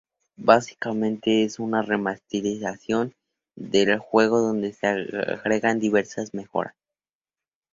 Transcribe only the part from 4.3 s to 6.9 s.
donde se agregan diversas mejoras.